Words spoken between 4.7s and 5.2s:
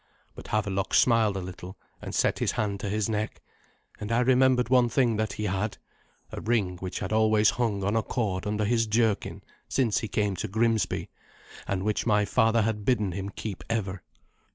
thing